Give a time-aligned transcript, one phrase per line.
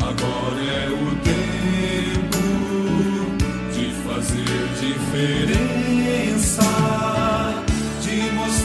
[0.00, 2.38] Agora é o tempo
[3.74, 6.62] de fazer diferença,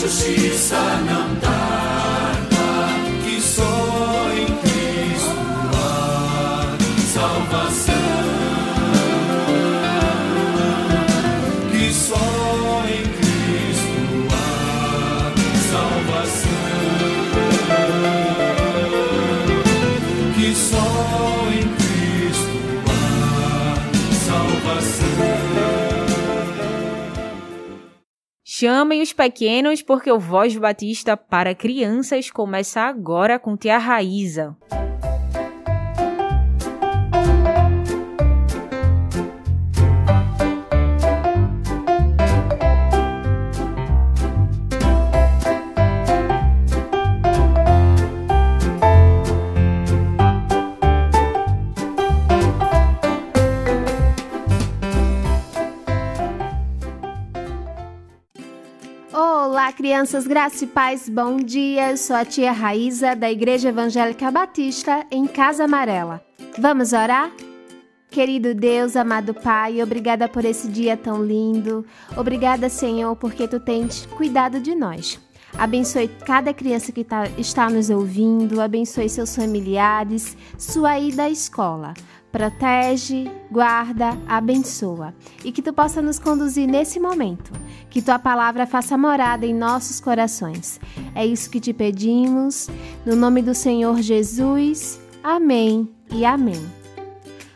[0.00, 1.39] que a justiça não
[28.60, 34.54] Chamem os pequenos porque o Voz Batista para crianças começa agora com Tia Raíza.
[59.80, 61.92] Crianças, graça e paz, bom dia.
[61.92, 66.22] Eu sou a tia Raíza, da Igreja Evangélica Batista, em Casa Amarela.
[66.58, 67.32] Vamos orar?
[68.10, 71.86] Querido Deus, amado Pai, obrigada por esse dia tão lindo.
[72.14, 75.18] Obrigada, Senhor, porque tu tens cuidado de nós.
[75.56, 81.94] Abençoe cada criança que tá, está nos ouvindo, abençoe seus familiares, sua ida à escola.
[82.32, 85.12] Protege, guarda, abençoa
[85.44, 87.52] e que tu possa nos conduzir nesse momento.
[87.88, 90.80] Que tua palavra faça morada em nossos corações.
[91.14, 92.68] É isso que te pedimos,
[93.04, 95.00] no nome do Senhor Jesus.
[95.24, 96.80] Amém e amém.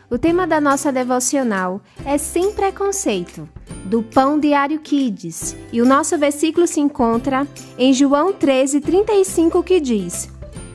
[0.09, 3.49] O tema da nossa devocional é Sem Preconceito,
[3.85, 7.47] do Pão Diário Kids, e o nosso versículo se encontra
[7.77, 10.29] em João 13, 35, que diz: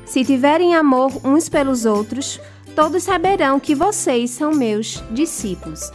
[0.04, 2.40] Se tiverem amor uns pelos outros,
[2.80, 5.92] todos saberão que vocês são meus discípulos.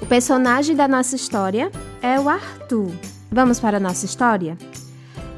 [0.00, 2.90] O personagem da nossa história é o Arthur.
[3.30, 4.56] Vamos para a nossa história?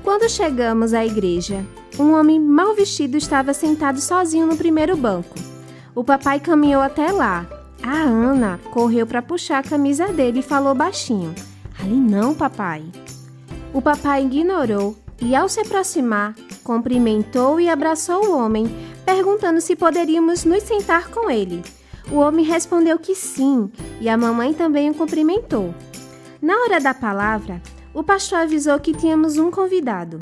[0.04, 1.66] Quando chegamos à igreja,
[1.98, 5.34] um homem mal vestido estava sentado sozinho no primeiro banco.
[5.96, 7.44] O papai caminhou até lá.
[7.82, 11.34] A Ana correu para puxar a camisa dele e falou baixinho:
[11.76, 12.84] Ali não, papai.
[13.74, 18.66] O papai ignorou e, ao se aproximar, cumprimentou e abraçou o homem,
[19.08, 21.62] perguntando se poderíamos nos sentar com ele.
[22.12, 23.72] O homem respondeu que sim,
[24.02, 25.74] e a mamãe também o cumprimentou.
[26.42, 27.62] Na hora da palavra,
[27.94, 30.18] o pastor avisou que tínhamos um convidado.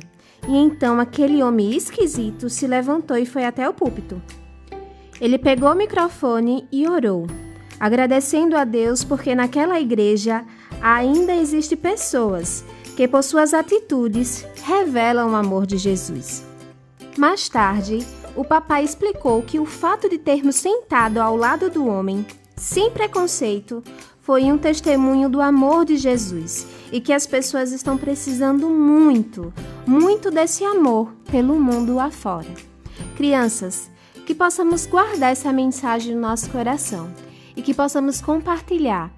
[0.46, 4.22] E então aquele homem esquisito se levantou e foi até o púlpito.
[5.20, 7.26] Ele pegou o microfone e orou,
[7.80, 10.44] agradecendo a Deus porque naquela igreja
[10.80, 12.64] ainda existem pessoas
[12.96, 16.44] que, por suas atitudes, revelam o amor de Jesus.
[17.18, 18.06] Mais tarde,
[18.36, 22.24] o papai explicou que o fato de termos sentado ao lado do homem,
[22.56, 23.82] sem preconceito,
[24.20, 29.52] foi um testemunho do amor de Jesus e que as pessoas estão precisando muito,
[29.86, 32.52] muito desse amor pelo mundo afora.
[33.16, 33.90] Crianças,
[34.26, 37.08] que possamos guardar essa mensagem no nosso coração
[37.56, 39.12] e que possamos compartilhar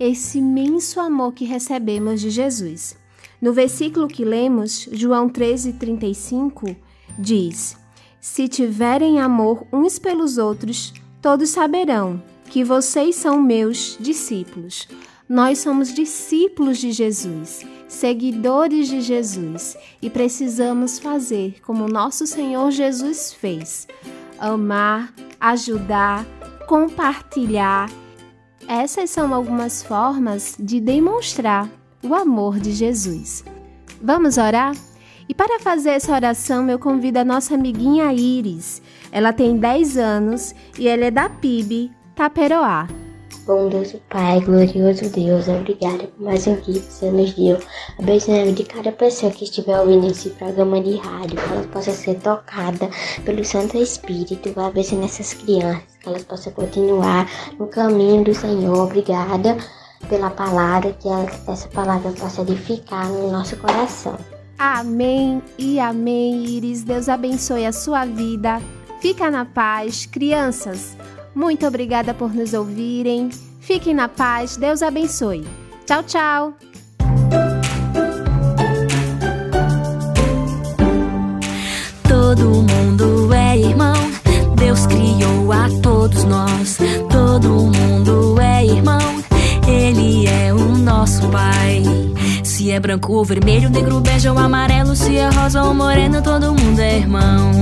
[0.00, 2.96] esse imenso amor que recebemos de Jesus.
[3.40, 6.74] No versículo que lemos, João 13:35,
[7.18, 7.76] diz:
[8.24, 14.88] Se tiverem amor uns pelos outros, todos saberão que vocês são meus discípulos.
[15.28, 23.30] Nós somos discípulos de Jesus, seguidores de Jesus e precisamos fazer como nosso Senhor Jesus
[23.34, 23.86] fez:
[24.38, 26.24] amar, ajudar,
[26.66, 27.90] compartilhar.
[28.66, 31.68] Essas são algumas formas de demonstrar
[32.02, 33.44] o amor de Jesus.
[34.00, 34.74] Vamos orar?
[35.28, 38.82] E para fazer essa oração, eu convido a nossa amiguinha Iris.
[39.10, 42.86] Ela tem 10 anos e ela é da PIB Taperoá.
[43.46, 47.58] Bondoso Pai, glorioso Deus, obrigada por mais um dia que você nos deu.
[47.98, 52.14] Abençoe de cada pessoa que estiver ouvindo esse programa de rádio, que elas possam ser
[52.20, 52.88] tocadas
[53.22, 58.78] pelo Santo Espírito, abençoe essas crianças, que elas possam continuar no caminho do Senhor.
[58.78, 59.58] Obrigada
[60.08, 61.08] pela palavra, que
[61.46, 64.16] essa palavra possa edificar no nosso coração.
[64.58, 66.84] Amém e amém, Iris.
[66.84, 68.60] Deus abençoe a sua vida.
[69.00, 70.96] Fica na paz, crianças.
[71.34, 73.30] Muito obrigada por nos ouvirem.
[73.60, 74.56] Fiquem na paz.
[74.56, 75.44] Deus abençoe.
[75.84, 76.54] Tchau, tchau.
[82.08, 82.73] Todo mundo
[92.74, 96.80] é branco ou vermelho, negro, bege ou amarelo, se é rosa ou moreno, todo mundo
[96.80, 97.52] é irmão.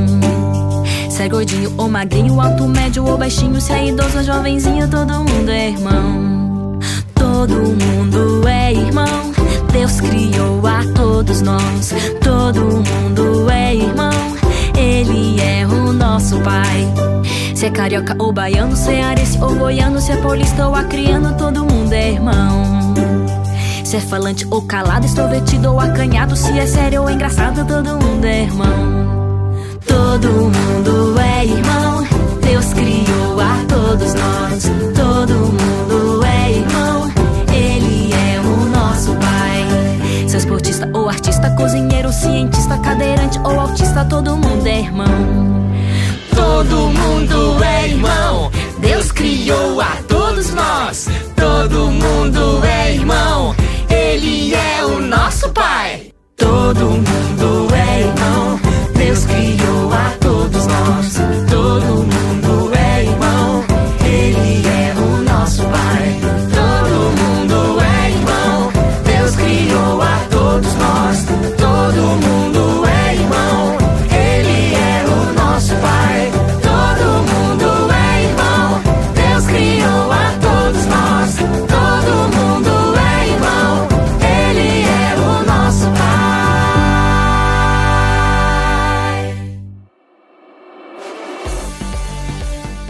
[1.10, 5.12] Se é gordinho ou magrinho, alto, médio ou baixinho, se é idoso ou jovenzinho, todo
[5.12, 6.78] mundo é irmão.
[7.14, 9.32] Todo mundo é irmão.
[9.70, 11.92] Deus criou a todos nós.
[12.22, 14.10] Todo mundo é irmão.
[14.74, 16.88] Ele é o nosso Pai.
[17.54, 21.92] Se é carioca ou baiano, cearense ou goiano, se é paulista ou acriano, todo mundo
[21.92, 22.81] é irmão.
[23.92, 28.24] Se é falante ou calado, extrovertido ou acanhado, se é sério ou engraçado, todo mundo
[28.24, 29.01] é irmão.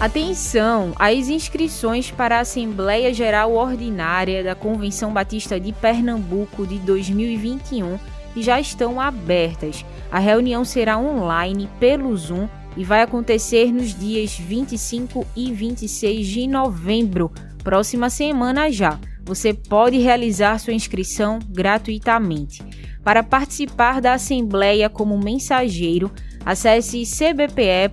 [0.03, 0.93] Atenção!
[0.99, 8.01] As inscrições para a Assembleia Geral Ordinária da Convenção Batista de Pernambuco de 2021
[8.37, 9.85] já estão abertas.
[10.11, 16.49] A reunião será online pelo Zoom e vai acontecer nos dias 25 e 26 de
[16.49, 17.31] novembro,
[17.63, 18.99] próxima semana já.
[19.25, 22.61] Você pode realizar sua inscrição gratuitamente.
[23.05, 26.11] Para participar da Assembleia como mensageiro,
[26.45, 27.93] acesse cbpe.org.br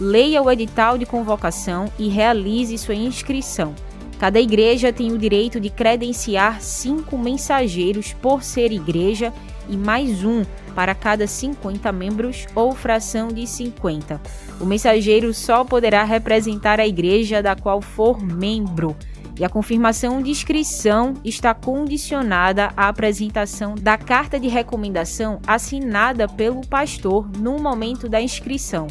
[0.00, 3.74] leia o edital de convocação e realize sua inscrição.
[4.18, 9.32] Cada igreja tem o direito de credenciar cinco mensageiros por ser igreja
[9.68, 10.42] e mais um
[10.74, 14.20] para cada 50 membros ou fração de 50.
[14.60, 18.96] O mensageiro só poderá representar a igreja da qual for membro.
[19.38, 26.60] E a confirmação de inscrição está condicionada à apresentação da carta de recomendação assinada pelo
[26.66, 28.86] pastor no momento da inscrição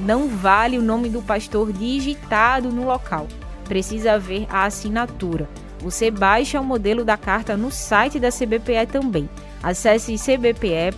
[0.00, 3.28] não vale o nome do pastor digitado no local.
[3.64, 5.48] Precisa haver a assinatura.
[5.80, 9.28] Você baixa o modelo da carta no site da CBPE também.
[9.62, 10.90] Acesse cbpe.org.br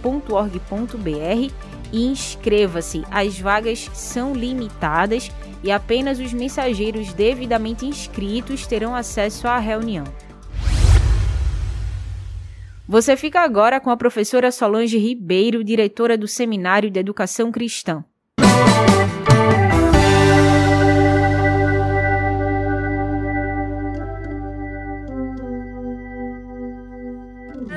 [1.92, 3.04] e inscreva-se.
[3.10, 5.30] As vagas são limitadas
[5.62, 10.04] e apenas os mensageiros devidamente inscritos terão acesso à reunião.
[12.88, 18.04] Você fica agora com a professora Solange Ribeiro, diretora do Seminário de Educação Cristã.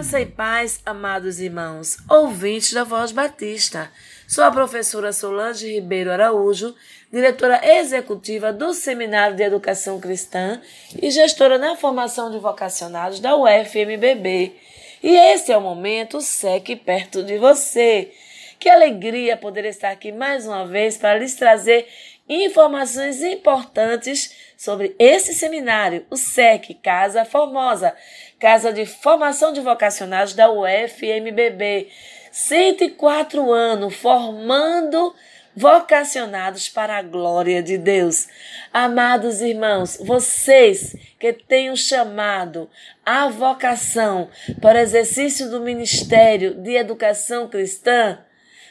[0.06, 3.92] Graça e paz, amados irmãos, ouvintes da Voz Batista.
[4.28, 6.76] Sou a professora Solange Ribeiro Araújo,
[7.12, 10.62] diretora executiva do Seminário de Educação Cristã
[11.02, 14.54] e gestora na formação de vocacionados da UFMBB.
[15.02, 18.12] E esse é o momento SEC perto de você.
[18.60, 21.88] Que alegria poder estar aqui mais uma vez para lhes trazer
[22.28, 27.96] informações importantes sobre esse seminário, o SEC Casa Formosa,
[28.40, 31.90] Casa de Formação de Vocacionados da UFMBB.
[32.32, 35.16] 104 anos formando
[35.56, 38.28] vocacionados para a glória de Deus.
[38.74, 42.70] Amados irmãos, vocês que têm o chamado,
[43.06, 44.30] a vocação
[44.62, 48.20] para exercício do ministério de educação cristã,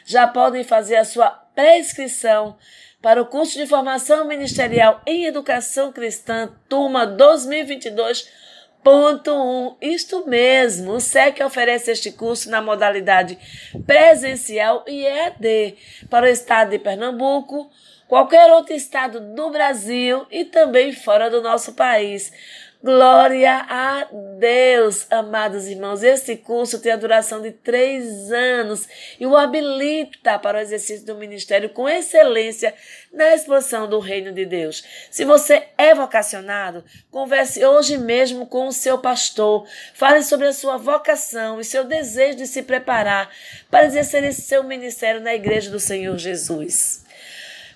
[0.05, 2.55] já podem fazer a sua pré-inscrição
[3.01, 8.45] para o curso de formação ministerial em educação cristã, turma 2022
[8.85, 9.33] Ponto 1.
[9.33, 13.35] Um, isto mesmo, o SEC oferece este curso na modalidade
[13.83, 15.75] presencial e EAD
[16.07, 17.67] para o estado de Pernambuco,
[18.07, 22.31] qualquer outro estado do Brasil e também fora do nosso país.
[22.83, 26.03] Glória a Deus, amados irmãos.
[26.03, 28.87] Este curso tem a duração de três anos
[29.19, 32.75] e o habilita para o exercício do ministério com excelência
[33.13, 34.83] na expansão do reino de Deus.
[35.09, 39.65] Se você é vocacionado, converse hoje mesmo com o seu pastor.
[39.93, 43.29] Fale sobre a sua vocação e seu desejo de se preparar
[43.71, 47.04] para exercer esse seu ministério na igreja do Senhor Jesus.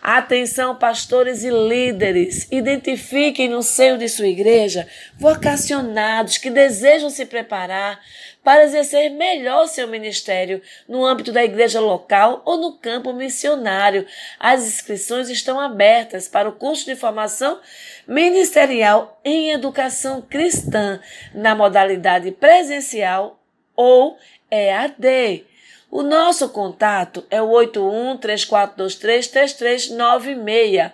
[0.01, 4.87] Atenção, pastores e líderes, identifiquem no seio de sua igreja
[5.17, 7.99] vocacionados que desejam se preparar
[8.41, 14.07] para exercer melhor seu ministério no âmbito da igreja local ou no campo missionário.
[14.39, 17.59] As inscrições estão abertas para o curso de formação
[18.07, 21.01] ministerial em educação cristã
[21.33, 23.37] na modalidade presencial
[23.75, 24.17] ou
[24.49, 25.45] EAD.
[25.91, 30.91] O nosso contato é o 81 3423 3396.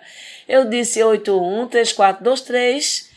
[0.48, 3.10] Eu disse 81 3423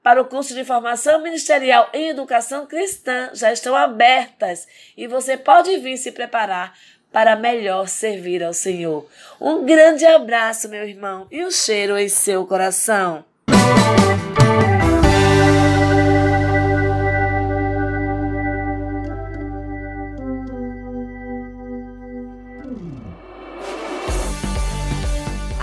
[0.06, 5.76] para o curso de formação ministerial em educação cristã já estão abertas e você pode
[5.80, 6.78] vir se preparar
[7.12, 9.08] para melhor servir ao Senhor.
[9.42, 13.26] Um grande abraço, meu irmão, e um cheiro em seu coração.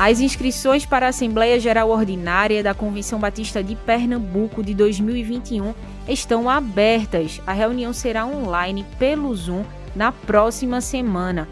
[0.05, 5.73] As inscrições para a Assembleia Geral Ordinária da Convenção Batista de Pernambuco de 2021
[6.09, 7.41] estão abertas.
[7.47, 11.49] A reunião será online pelo Zoom na próxima semana.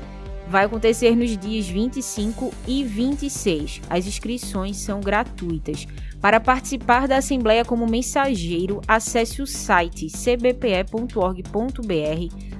[0.49, 3.83] Vai acontecer nos dias 25 e 26.
[3.89, 5.87] As inscrições são gratuitas.
[6.21, 11.55] Para participar da Assembleia como mensageiro, acesse o site cbpe.org.br,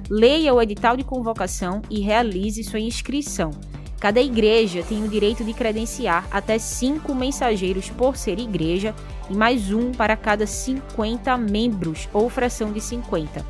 [0.09, 3.51] leia o edital de convocação e realize sua inscrição.
[4.01, 8.95] Cada igreja tem o direito de credenciar até cinco mensageiros por ser igreja
[9.29, 13.45] e mais um para cada 50 membros ou fração de 50.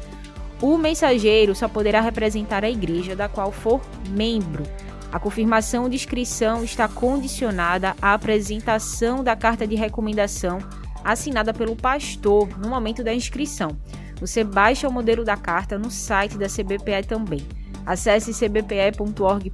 [0.62, 3.80] O mensageiro só poderá representar a igreja da qual for
[4.10, 4.64] membro.
[5.10, 10.60] A confirmação de inscrição está condicionada à apresentação da carta de recomendação
[11.02, 13.78] assinada pelo pastor no momento da inscrição.
[14.20, 17.61] Você baixa o modelo da carta no site da CBPE também.
[17.86, 19.50] Acesse cbpe.org.br,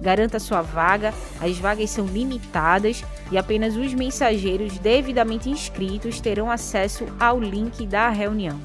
[0.00, 1.14] garanta sua vaga.
[1.40, 8.08] As vagas são limitadas e apenas os mensageiros devidamente inscritos terão acesso ao link da
[8.10, 8.60] reunião.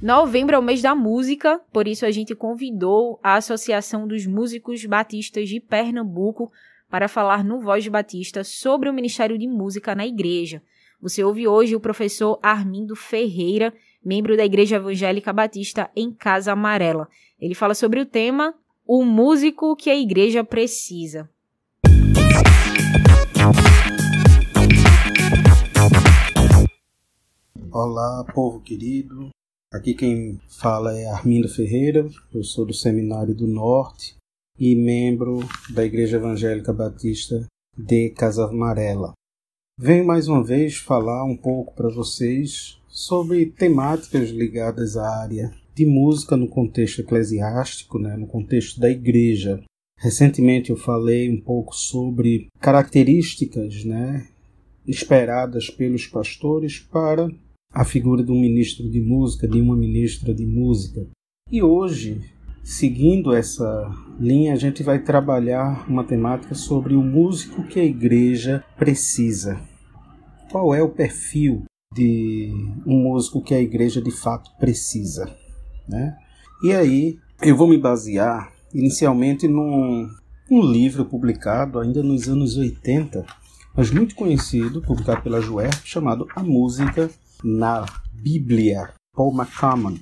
[0.00, 4.84] Novembro é o mês da música, por isso a gente convidou a Associação dos Músicos
[4.84, 6.52] Batistas de Pernambuco
[6.88, 10.62] para falar no Voz Batista sobre o Ministério de Música na igreja.
[11.00, 13.74] Você ouve hoje o professor Armindo Ferreira,
[14.04, 17.08] membro da Igreja Evangélica Batista em Casa Amarela.
[17.40, 18.54] Ele fala sobre o tema
[18.86, 21.28] O músico que a igreja precisa.
[27.70, 29.28] Olá, povo querido.
[29.72, 34.16] Aqui quem fala é Armindo Ferreira, eu sou do Seminário do Norte
[34.58, 35.40] e membro
[35.74, 39.12] da Igreja Evangélica Batista de Casa Amarela.
[39.80, 45.86] Venho mais uma vez falar um pouco para vocês sobre temáticas ligadas à área de
[45.86, 49.62] música no contexto eclesiástico, né, no contexto da igreja.
[49.96, 54.26] Recentemente eu falei um pouco sobre características né,
[54.84, 57.30] esperadas pelos pastores para
[57.72, 61.06] a figura de um ministro de música, de uma ministra de música.
[61.52, 62.20] E hoje,
[62.68, 68.62] seguindo essa linha, a gente vai trabalhar uma temática sobre o músico que a igreja
[68.76, 69.58] precisa.
[70.52, 72.52] Qual é o perfil de
[72.86, 75.34] um músico que a igreja de fato precisa?
[75.88, 76.14] Né?
[76.62, 80.06] E aí, eu vou me basear inicialmente num,
[80.50, 83.24] livro publicado ainda nos anos 80
[83.74, 87.08] mas muito conhecido, publicado pela Juer, chamado A Música
[87.44, 89.98] na Bíblia, Paul McCammon.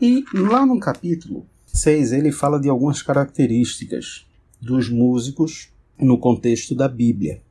[0.00, 4.26] E lá no capítulo 6 ele fala de algumas características
[4.60, 7.42] dos músicos no contexto da Bíblia.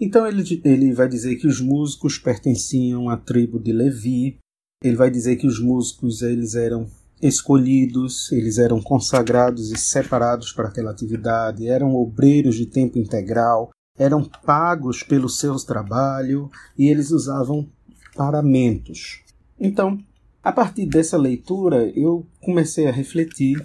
[0.00, 4.38] Então ele, ele vai dizer que os músicos pertenciam à tribo de Levi,
[4.82, 6.88] ele vai dizer que os músicos eles eram
[7.20, 14.24] escolhidos, eles eram consagrados e separados para aquela atividade, eram obreiros de tempo integral, eram
[14.24, 17.68] pagos pelo seu trabalho e eles usavam
[18.16, 19.22] paramentos.
[19.58, 19.98] Então,
[20.42, 23.64] a partir dessa leitura, eu comecei a refletir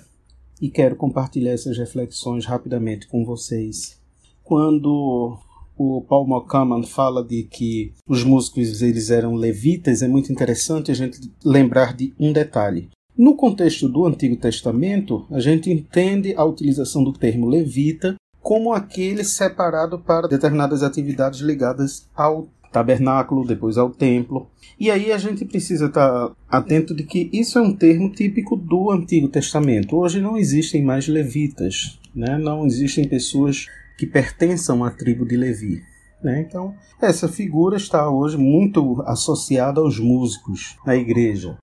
[0.61, 3.97] e quero compartilhar essas reflexões rapidamente com vocês.
[4.43, 5.37] Quando
[5.77, 10.93] o Paul McCammon fala de que os músicos eles eram levitas, é muito interessante a
[10.93, 12.89] gente lembrar de um detalhe.
[13.17, 19.23] No contexto do Antigo Testamento, a gente entende a utilização do termo levita como aquele
[19.23, 24.47] separado para determinadas atividades ligadas ao tabernáculo, depois ao templo.
[24.79, 28.91] E aí a gente precisa estar atento de que isso é um termo típico do
[28.91, 29.97] Antigo Testamento.
[29.97, 32.37] Hoje não existem mais levitas, né?
[32.37, 33.65] não existem pessoas
[33.97, 35.81] que pertençam à tribo de Levi.
[36.21, 36.41] Né?
[36.41, 41.57] Então, essa figura está hoje muito associada aos músicos na igreja.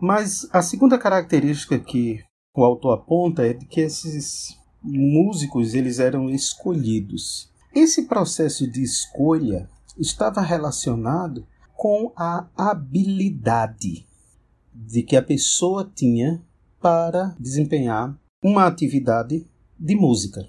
[0.00, 2.20] Mas a segunda característica que
[2.56, 7.50] o autor aponta é de que esses músicos eles eram escolhidos.
[7.74, 14.06] Esse processo de escolha estava relacionado com a habilidade
[14.74, 16.42] de que a pessoa tinha
[16.80, 19.46] para desempenhar uma atividade
[19.78, 20.46] de música.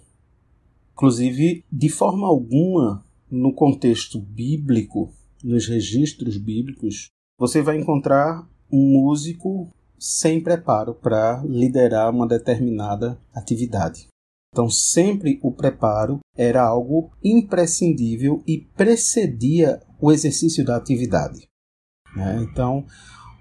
[0.94, 7.08] Inclusive, de forma alguma, no contexto bíblico, nos registros bíblicos,
[7.38, 14.09] você vai encontrar um músico sem preparo para liderar uma determinada atividade.
[14.52, 21.48] Então, sempre o preparo era algo imprescindível e precedia o exercício da atividade.
[22.16, 22.40] Né?
[22.42, 22.86] Então,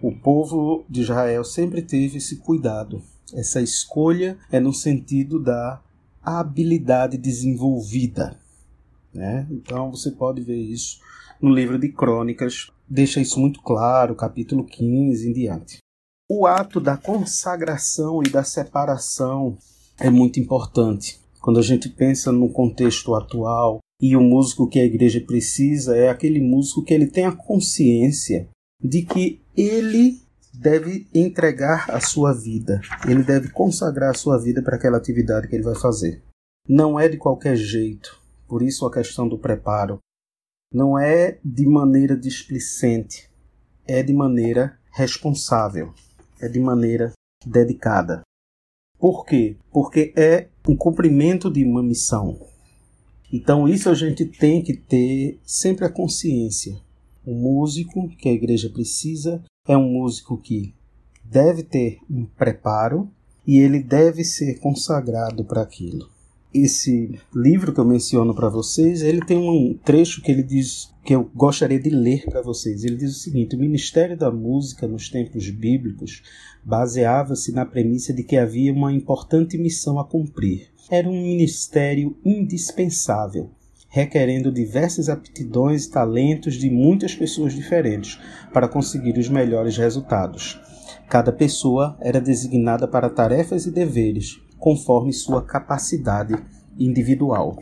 [0.02, 3.02] o povo de Israel sempre teve esse cuidado.
[3.32, 5.82] Essa escolha é no sentido da
[6.22, 8.38] habilidade desenvolvida.
[9.12, 9.46] Né?
[9.50, 11.00] Então, você pode ver isso
[11.40, 15.78] no livro de Crônicas, deixa isso muito claro, capítulo 15 em diante.
[16.28, 19.56] O ato da consagração e da separação
[20.00, 21.20] é muito importante.
[21.40, 26.08] Quando a gente pensa no contexto atual e o músico que a igreja precisa é
[26.08, 28.48] aquele músico que ele tem a consciência
[28.82, 30.20] de que ele
[30.54, 35.54] deve entregar a sua vida, ele deve consagrar a sua vida para aquela atividade que
[35.54, 36.22] ele vai fazer.
[36.68, 39.98] Não é de qualquer jeito, por isso a questão do preparo.
[40.72, 43.30] Não é de maneira displicente,
[43.86, 45.94] é de maneira responsável,
[46.40, 47.12] é de maneira
[47.46, 48.22] dedicada.
[48.98, 49.56] Por quê?
[49.72, 52.38] Porque é um cumprimento de uma missão.
[53.32, 56.80] Então, isso a gente tem que ter sempre a consciência.
[57.24, 60.74] O músico que a igreja precisa é um músico que
[61.22, 63.10] deve ter um preparo
[63.46, 66.08] e ele deve ser consagrado para aquilo
[66.52, 71.14] esse livro que eu menciono para vocês, ele tem um trecho que ele diz que
[71.14, 72.84] eu gostaria de ler para vocês.
[72.84, 76.22] Ele diz o seguinte: o ministério da música nos tempos bíblicos
[76.62, 80.68] baseava-se na premissa de que havia uma importante missão a cumprir.
[80.90, 83.50] Era um ministério indispensável,
[83.88, 88.20] requerendo diversas aptidões e talentos de muitas pessoas diferentes
[88.52, 90.60] para conseguir os melhores resultados.
[91.08, 96.34] Cada pessoa era designada para tarefas e deveres conforme sua capacidade
[96.78, 97.58] individual.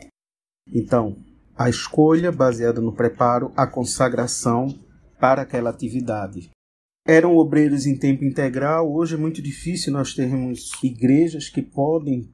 [0.69, 1.15] Então,
[1.57, 4.67] a escolha baseada no preparo, a consagração
[5.19, 6.51] para aquela atividade.
[7.05, 12.29] Eram obreiros em tempo integral, hoje é muito difícil nós termos igrejas que podem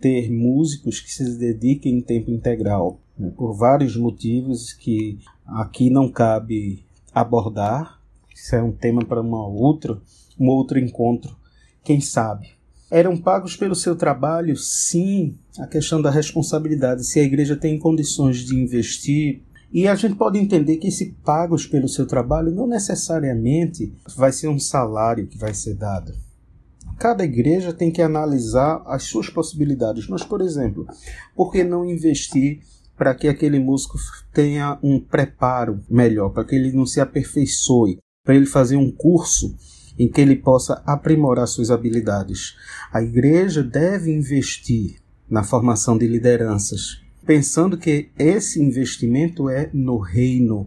[0.00, 3.30] ter músicos que se dediquem em tempo integral, né?
[3.36, 8.00] por vários motivos que aqui não cabe abordar,
[8.34, 10.00] Isso é um tema para uma outra,
[10.38, 11.36] um outro encontro,
[11.84, 12.55] quem sabe.
[12.90, 14.56] Eram pagos pelo seu trabalho?
[14.56, 17.04] Sim, a questão da responsabilidade.
[17.04, 21.66] Se a igreja tem condições de investir, e a gente pode entender que esse pagos
[21.66, 26.14] pelo seu trabalho não necessariamente vai ser um salário que vai ser dado.
[26.98, 30.08] Cada igreja tem que analisar as suas possibilidades.
[30.08, 30.86] Mas, por exemplo,
[31.34, 32.60] por que não investir
[32.96, 33.98] para que aquele músico
[34.32, 39.54] tenha um preparo melhor, para que ele não se aperfeiçoe, para ele fazer um curso
[39.98, 42.56] em que ele possa aprimorar suas habilidades.
[42.92, 44.96] A igreja deve investir
[45.28, 50.66] na formação de lideranças, pensando que esse investimento é no reino,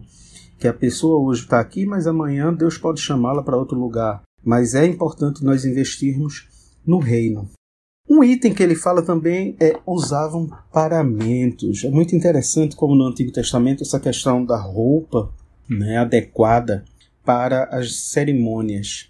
[0.58, 4.22] que a pessoa hoje está aqui, mas amanhã Deus pode chamá-la para outro lugar.
[4.44, 6.48] Mas é importante nós investirmos
[6.86, 7.48] no reino.
[8.08, 11.84] Um item que ele fala também é usavam paramentos.
[11.84, 15.32] É muito interessante como no Antigo Testamento essa questão da roupa
[15.68, 16.84] né, adequada
[17.24, 19.09] para as cerimônias.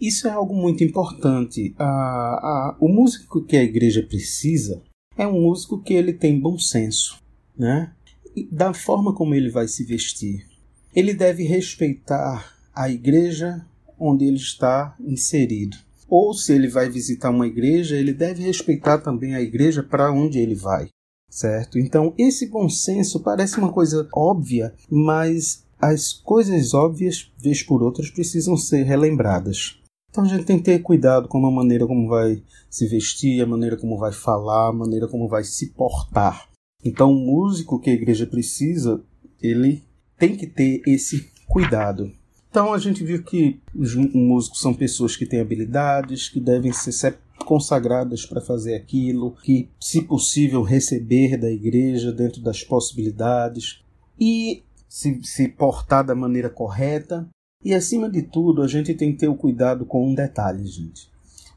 [0.00, 1.74] Isso é algo muito importante.
[1.78, 4.82] A, a, o músico que a igreja precisa
[5.16, 7.20] é um músico que ele tem bom senso,
[7.56, 7.92] né?
[8.36, 10.46] E da forma como ele vai se vestir.
[10.94, 13.66] Ele deve respeitar a igreja
[13.98, 15.76] onde ele está inserido.
[16.08, 20.38] Ou se ele vai visitar uma igreja, ele deve respeitar também a igreja para onde
[20.38, 20.88] ele vai,
[21.28, 21.78] certo?
[21.78, 28.10] Então, esse bom senso parece uma coisa óbvia, mas as coisas óbvias, vez por outras,
[28.10, 29.77] precisam ser relembradas.
[30.10, 33.46] Então a gente tem que ter cuidado com a maneira como vai se vestir, a
[33.46, 36.48] maneira como vai falar, a maneira como vai se portar.
[36.84, 39.02] Então o músico que a igreja precisa,
[39.42, 39.82] ele
[40.18, 42.12] tem que ter esse cuidado.
[42.50, 47.18] Então a gente viu que os músicos são pessoas que têm habilidades, que devem ser
[47.44, 53.82] consagradas para fazer aquilo, que, se possível, receber da igreja dentro das possibilidades
[54.18, 57.28] e se, se portar da maneira correta.
[57.64, 61.10] E acima de tudo, a gente tem que ter o cuidado com um detalhe, gente.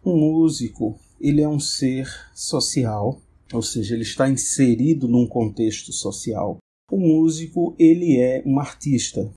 [0.03, 3.21] Um músico, ele é um ser social,
[3.53, 6.57] ou seja, ele está inserido num contexto social.
[6.91, 9.31] O músico, ele é um artista.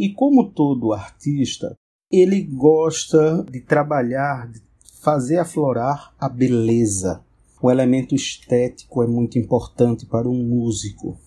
[0.00, 1.76] E como todo artista,
[2.10, 4.60] ele gosta de trabalhar, de
[5.00, 7.22] fazer aflorar a beleza.
[7.60, 11.18] O elemento estético é muito importante para um músico.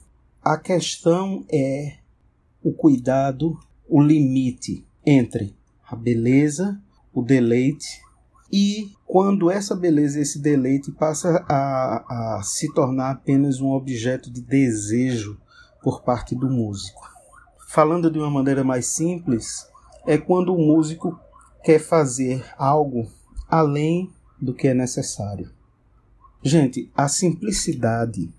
[0.41, 1.97] A questão é
[2.63, 3.57] o cuidado
[3.89, 5.55] o limite entre
[5.89, 6.79] a beleza,
[7.13, 8.01] o deleite
[8.51, 14.41] e quando essa beleza, esse deleite passa a, a se tornar apenas um objeto de
[14.41, 15.37] desejo
[15.83, 17.07] por parte do músico.
[17.67, 19.67] Falando de uma maneira mais simples,
[20.05, 21.19] é quando o músico
[21.63, 23.07] quer fazer algo
[23.47, 25.51] além do que é necessário.
[26.41, 28.31] Gente, a simplicidade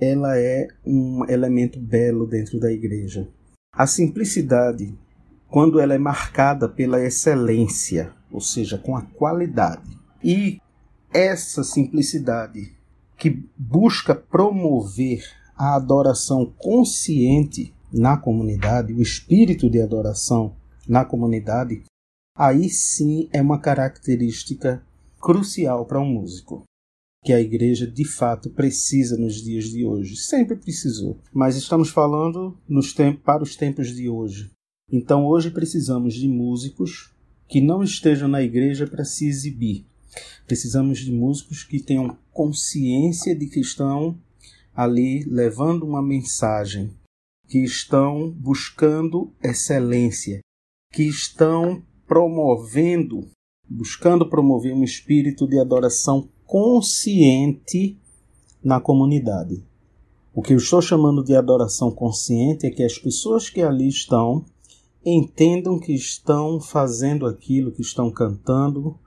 [0.00, 3.28] ela é um elemento belo dentro da igreja.
[3.78, 4.92] A simplicidade,
[5.48, 10.60] quando ela é marcada pela excelência, ou seja, com a qualidade, e
[11.14, 12.74] essa simplicidade
[13.16, 15.22] que busca promover
[15.56, 20.56] a adoração consciente na comunidade, o espírito de adoração
[20.88, 21.84] na comunidade,
[22.36, 24.82] aí sim é uma característica
[25.20, 26.64] crucial para um músico
[27.24, 30.16] que a igreja de fato precisa nos dias de hoje.
[30.16, 34.50] Sempre precisou, mas estamos falando nos para os tempos de hoje.
[34.90, 37.12] Então hoje precisamos de músicos
[37.46, 39.86] que não estejam na igreja para se exibir.
[40.46, 44.18] Precisamos de músicos que tenham consciência de que estão
[44.74, 46.90] ali levando uma mensagem,
[47.48, 50.40] que estão buscando excelência,
[50.92, 53.28] que estão promovendo,
[53.68, 58.00] buscando promover um espírito de adoração consciente
[58.64, 59.62] na comunidade.
[60.34, 64.46] O que eu estou chamando de adoração consciente é que as pessoas que ali estão
[65.04, 68.98] entendam que estão fazendo aquilo que estão cantando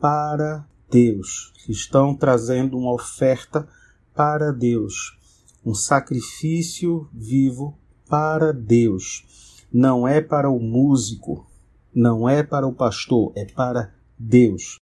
[0.00, 3.68] para Deus, que estão trazendo uma oferta
[4.12, 5.16] para Deus,
[5.64, 9.24] um sacrifício vivo para Deus.
[9.72, 11.46] Não é para o músico,
[11.94, 14.78] não é para o pastor, é para Deus.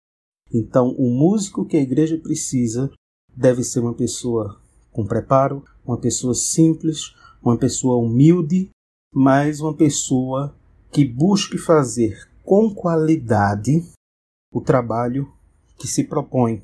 [0.53, 2.91] Então, o músico que a igreja precisa
[3.35, 4.61] deve ser uma pessoa
[4.93, 8.71] com preparo, uma pessoa simples, uma pessoa humilde,
[9.13, 10.55] mas uma pessoa
[10.91, 13.85] que busque fazer com qualidade
[14.53, 15.31] o trabalho
[15.79, 16.63] que se propõe.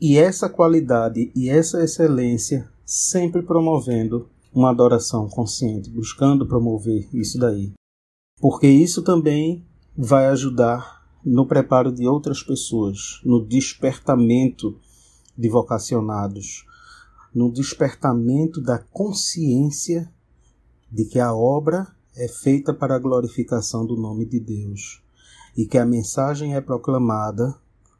[0.00, 7.72] E essa qualidade e essa excelência sempre promovendo uma adoração consciente, buscando promover isso daí.
[8.40, 9.64] Porque isso também
[9.96, 14.78] vai ajudar no preparo de outras pessoas, no despertamento
[15.36, 16.66] de vocacionados,
[17.34, 20.12] no despertamento da consciência
[20.90, 25.02] de que a obra é feita para a glorificação do nome de Deus
[25.56, 27.54] e que a mensagem é proclamada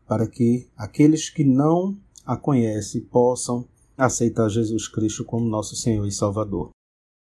[0.06, 6.12] para que aqueles que não a conhecem possam aceitar Jesus Cristo como nosso Senhor e
[6.12, 6.70] Salvador.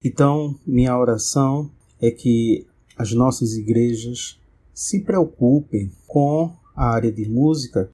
[0.02, 4.38] Então, minha oração é que as nossas igrejas
[4.74, 7.88] se preocupem com a área de música,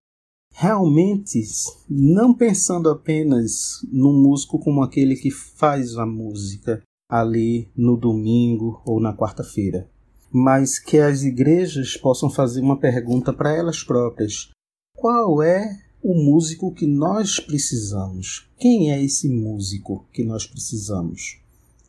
[0.54, 1.40] realmente
[1.88, 9.00] não pensando apenas no músico como aquele que faz a música ali no domingo ou
[9.00, 9.88] na quarta-feira,
[10.32, 14.50] mas que as igrejas possam fazer uma pergunta para elas próprias:
[14.96, 18.48] qual é o músico que nós precisamos?
[18.58, 21.40] Quem é esse músico que nós precisamos?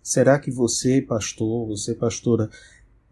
[0.04, 2.50] Será que você, pastor, você, pastora,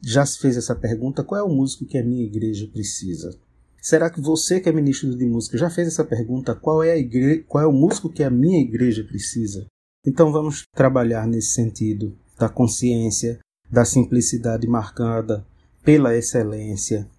[0.01, 1.23] já se fez essa pergunta?
[1.23, 3.37] Qual é o músico que a minha igreja precisa?
[3.81, 6.53] Será que você, que é ministro de música, já fez essa pergunta?
[6.53, 7.43] Qual é, igre...
[7.43, 9.65] qual é o músico que a minha igreja precisa?
[10.05, 15.45] Então vamos trabalhar nesse sentido da consciência, da simplicidade marcada
[15.83, 17.09] pela excelência,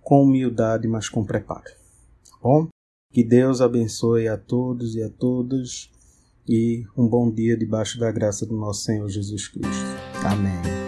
[0.00, 1.64] com humildade, mas com preparo.
[1.64, 2.68] Tá bom?
[3.12, 5.90] Que Deus abençoe a todos e a todas
[6.48, 9.84] e um bom dia debaixo da graça do nosso Senhor Jesus Cristo.
[10.24, 10.87] Amém.